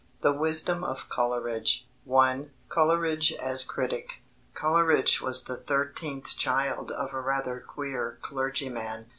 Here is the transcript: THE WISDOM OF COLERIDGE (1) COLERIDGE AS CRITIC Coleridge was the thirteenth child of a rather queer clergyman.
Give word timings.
THE 0.21 0.33
WISDOM 0.33 0.83
OF 0.83 1.09
COLERIDGE 1.09 1.87
(1) 2.05 2.49
COLERIDGE 2.69 3.33
AS 3.33 3.63
CRITIC 3.63 4.23
Coleridge 4.55 5.21
was 5.21 5.43
the 5.43 5.57
thirteenth 5.57 6.35
child 6.35 6.89
of 6.89 7.13
a 7.13 7.21
rather 7.21 7.59
queer 7.59 8.17
clergyman. 8.23 9.09